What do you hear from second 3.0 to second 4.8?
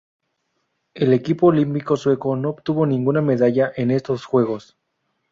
medalla en estos Juegos.